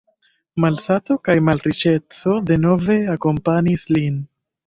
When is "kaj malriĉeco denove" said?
1.27-2.97